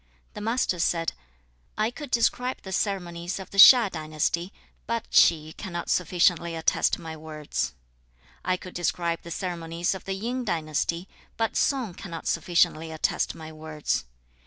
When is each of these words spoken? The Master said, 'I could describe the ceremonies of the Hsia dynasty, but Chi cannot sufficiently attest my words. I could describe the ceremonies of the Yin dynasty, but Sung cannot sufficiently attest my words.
The 0.33 0.41
Master 0.41 0.79
said, 0.79 1.13
'I 1.77 1.91
could 1.91 2.09
describe 2.09 2.63
the 2.63 2.71
ceremonies 2.71 3.37
of 3.37 3.51
the 3.51 3.59
Hsia 3.59 3.91
dynasty, 3.91 4.51
but 4.87 5.05
Chi 5.11 5.53
cannot 5.55 5.91
sufficiently 5.91 6.55
attest 6.55 6.97
my 6.97 7.15
words. 7.15 7.75
I 8.43 8.57
could 8.57 8.73
describe 8.73 9.21
the 9.21 9.29
ceremonies 9.29 9.93
of 9.93 10.05
the 10.05 10.13
Yin 10.15 10.43
dynasty, 10.43 11.07
but 11.37 11.55
Sung 11.55 11.93
cannot 11.93 12.25
sufficiently 12.25 12.89
attest 12.91 13.35
my 13.35 13.51
words. 13.51 14.05